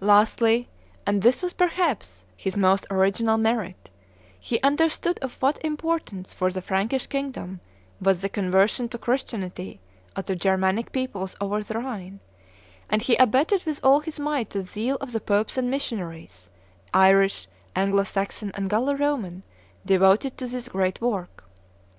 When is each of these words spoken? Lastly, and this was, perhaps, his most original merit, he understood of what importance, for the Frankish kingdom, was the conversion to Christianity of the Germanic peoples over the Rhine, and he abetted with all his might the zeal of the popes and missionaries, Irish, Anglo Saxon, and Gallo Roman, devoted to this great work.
Lastly, 0.00 0.66
and 1.06 1.20
this 1.20 1.42
was, 1.42 1.52
perhaps, 1.52 2.24
his 2.38 2.56
most 2.56 2.86
original 2.90 3.36
merit, 3.36 3.90
he 4.40 4.58
understood 4.62 5.18
of 5.18 5.36
what 5.42 5.62
importance, 5.62 6.32
for 6.32 6.50
the 6.50 6.62
Frankish 6.62 7.06
kingdom, 7.06 7.60
was 8.00 8.22
the 8.22 8.30
conversion 8.30 8.88
to 8.88 8.96
Christianity 8.96 9.80
of 10.16 10.24
the 10.24 10.36
Germanic 10.36 10.90
peoples 10.90 11.36
over 11.38 11.62
the 11.62 11.74
Rhine, 11.74 12.20
and 12.88 13.02
he 13.02 13.14
abetted 13.16 13.64
with 13.66 13.78
all 13.84 14.00
his 14.00 14.18
might 14.18 14.48
the 14.48 14.62
zeal 14.64 14.96
of 15.02 15.12
the 15.12 15.20
popes 15.20 15.58
and 15.58 15.70
missionaries, 15.70 16.48
Irish, 16.94 17.46
Anglo 17.76 18.04
Saxon, 18.04 18.52
and 18.54 18.70
Gallo 18.70 18.94
Roman, 18.94 19.42
devoted 19.84 20.38
to 20.38 20.46
this 20.46 20.70
great 20.70 21.02
work. 21.02 21.44